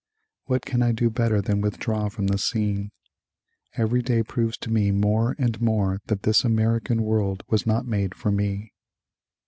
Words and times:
What 0.45 0.65
can 0.65 0.81
I 0.81 0.93
do 0.93 1.11
better 1.11 1.43
than 1.43 1.61
withdraw 1.61 2.09
from 2.09 2.25
the 2.25 2.39
scene? 2.39 2.89
Every 3.75 4.01
day 4.01 4.23
proves 4.23 4.57
to 4.57 4.71
me 4.71 4.89
more 4.89 5.35
and 5.37 5.61
more 5.61 5.99
that 6.07 6.23
this 6.23 6.43
American 6.43 7.03
world 7.03 7.43
was 7.49 7.67
not 7.67 7.85
made 7.85 8.15
for 8.15 8.31
me." 8.31 8.73